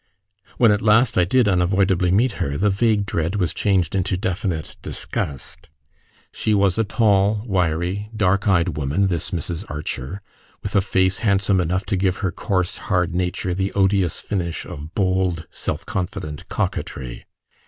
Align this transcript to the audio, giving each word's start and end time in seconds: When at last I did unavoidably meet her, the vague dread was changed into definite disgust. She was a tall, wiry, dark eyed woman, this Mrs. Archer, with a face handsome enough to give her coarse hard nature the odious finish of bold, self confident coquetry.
When 0.57 0.71
at 0.71 0.81
last 0.81 1.15
I 1.15 1.25
did 1.25 1.47
unavoidably 1.47 2.09
meet 2.09 2.31
her, 2.41 2.57
the 2.57 2.71
vague 2.71 3.05
dread 3.05 3.35
was 3.35 3.53
changed 3.53 3.93
into 3.93 4.17
definite 4.17 4.75
disgust. 4.81 5.69
She 6.31 6.55
was 6.55 6.79
a 6.79 6.83
tall, 6.83 7.43
wiry, 7.45 8.09
dark 8.15 8.47
eyed 8.47 8.77
woman, 8.77 9.09
this 9.09 9.29
Mrs. 9.29 9.63
Archer, 9.69 10.23
with 10.63 10.75
a 10.75 10.81
face 10.81 11.19
handsome 11.19 11.61
enough 11.61 11.85
to 11.85 11.95
give 11.95 12.17
her 12.25 12.31
coarse 12.31 12.77
hard 12.89 13.13
nature 13.13 13.53
the 13.53 13.71
odious 13.73 14.21
finish 14.21 14.65
of 14.65 14.95
bold, 14.95 15.45
self 15.51 15.85
confident 15.85 16.49
coquetry. 16.49 17.25